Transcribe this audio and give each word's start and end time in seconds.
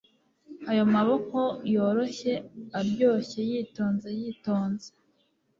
Ayo 0.69 0.83
maboko 0.93 1.39
yoroshye 1.73 2.33
aryoshye 2.79 3.39
yitonze 3.49 4.09
yitonze 4.19 4.87